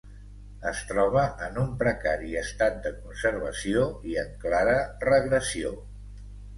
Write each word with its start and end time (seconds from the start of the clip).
Es 0.69 0.79
troba 0.91 1.25
en 1.49 1.59
un 1.65 1.75
precari 1.83 2.33
estat 2.43 2.81
de 2.87 2.95
conservació 3.05 3.87
i 4.15 4.21
en 4.27 4.35
clara 4.49 4.79
regressió. 5.09 5.81